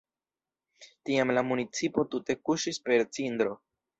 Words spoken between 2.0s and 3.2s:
tute kuŝis per